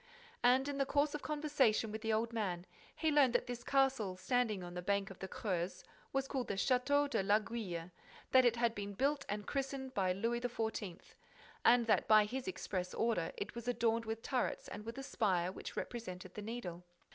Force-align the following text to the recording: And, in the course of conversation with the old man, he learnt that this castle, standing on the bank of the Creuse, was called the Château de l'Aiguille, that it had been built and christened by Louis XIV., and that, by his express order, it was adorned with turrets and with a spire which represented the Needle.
And, 0.41 0.67
in 0.67 0.79
the 0.79 0.85
course 0.87 1.13
of 1.13 1.21
conversation 1.21 1.91
with 1.91 2.01
the 2.01 2.11
old 2.11 2.33
man, 2.33 2.65
he 2.95 3.11
learnt 3.11 3.33
that 3.33 3.45
this 3.45 3.63
castle, 3.63 4.17
standing 4.17 4.63
on 4.63 4.73
the 4.73 4.81
bank 4.81 5.11
of 5.11 5.19
the 5.19 5.27
Creuse, 5.27 5.83
was 6.11 6.27
called 6.27 6.47
the 6.47 6.55
Château 6.55 7.07
de 7.07 7.21
l'Aiguille, 7.21 7.91
that 8.31 8.43
it 8.43 8.55
had 8.55 8.73
been 8.73 8.95
built 8.95 9.27
and 9.29 9.45
christened 9.45 9.93
by 9.93 10.11
Louis 10.11 10.41
XIV., 10.41 10.97
and 11.63 11.85
that, 11.85 12.07
by 12.07 12.25
his 12.25 12.47
express 12.47 12.95
order, 12.95 13.31
it 13.37 13.53
was 13.53 13.67
adorned 13.67 14.05
with 14.05 14.23
turrets 14.23 14.67
and 14.69 14.85
with 14.87 14.97
a 14.97 15.03
spire 15.03 15.51
which 15.51 15.75
represented 15.77 16.33
the 16.33 16.41
Needle. 16.41 16.83